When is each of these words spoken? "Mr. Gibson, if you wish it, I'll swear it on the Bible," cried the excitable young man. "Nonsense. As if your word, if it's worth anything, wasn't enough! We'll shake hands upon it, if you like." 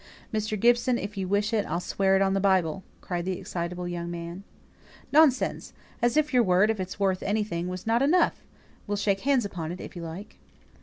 "Mr. 0.33 0.59
Gibson, 0.59 0.97
if 0.97 1.15
you 1.15 1.27
wish 1.27 1.53
it, 1.53 1.63
I'll 1.67 1.79
swear 1.79 2.15
it 2.15 2.23
on 2.23 2.33
the 2.33 2.39
Bible," 2.39 2.83
cried 3.01 3.23
the 3.23 3.37
excitable 3.37 3.87
young 3.87 4.09
man. 4.09 4.43
"Nonsense. 5.11 5.73
As 6.01 6.17
if 6.17 6.33
your 6.33 6.41
word, 6.41 6.71
if 6.71 6.79
it's 6.79 6.99
worth 6.99 7.21
anything, 7.21 7.67
wasn't 7.67 8.01
enough! 8.01 8.43
We'll 8.87 8.97
shake 8.97 9.19
hands 9.19 9.45
upon 9.45 9.71
it, 9.71 9.79
if 9.79 9.95
you 9.95 10.01
like." 10.01 10.39